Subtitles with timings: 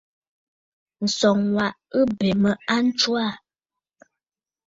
[1.05, 3.31] Ǹsɔŋ wa wa ɨ bè mə a ntswaà.